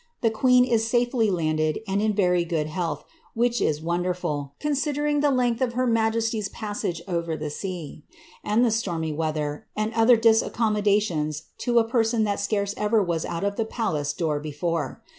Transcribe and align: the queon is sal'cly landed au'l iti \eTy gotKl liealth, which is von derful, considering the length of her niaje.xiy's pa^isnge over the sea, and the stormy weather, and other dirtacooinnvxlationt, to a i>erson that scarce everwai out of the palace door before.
the 0.21 0.31
queon 0.31 0.65
is 0.67 0.83
sal'cly 0.83 1.31
landed 1.31 1.79
au'l 1.87 2.01
iti 2.01 2.11
\eTy 2.11 2.49
gotKl 2.49 2.65
liealth, 2.67 3.03
which 3.35 3.61
is 3.61 3.77
von 3.77 4.01
derful, 4.01 4.53
considering 4.59 5.19
the 5.19 5.29
length 5.29 5.61
of 5.61 5.73
her 5.73 5.85
niaje.xiy's 5.85 6.49
pa^isnge 6.49 7.01
over 7.07 7.37
the 7.37 7.51
sea, 7.51 8.03
and 8.43 8.65
the 8.65 8.71
stormy 8.71 9.11
weather, 9.13 9.67
and 9.77 9.93
other 9.93 10.17
dirtacooinnvxlationt, 10.17 11.43
to 11.59 11.77
a 11.77 11.85
i>erson 11.85 12.23
that 12.23 12.39
scarce 12.39 12.73
everwai 12.73 13.23
out 13.25 13.43
of 13.43 13.57
the 13.57 13.63
palace 13.65 14.11
door 14.11 14.39
before. 14.39 15.03